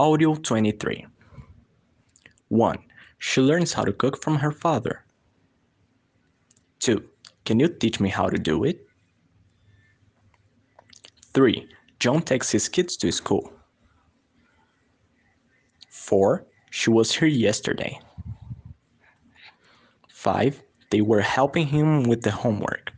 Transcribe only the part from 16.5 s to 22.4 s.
She was here yesterday. 5. They were helping him with the